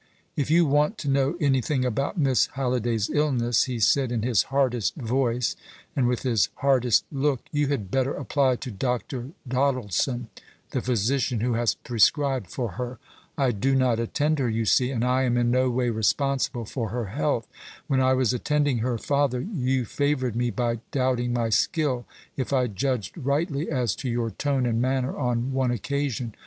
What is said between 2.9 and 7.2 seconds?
illness," he said in his hardest voice, and with his hardest